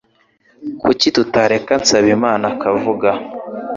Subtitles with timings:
[0.81, 3.09] Kuki tutareka tsabimana akavuga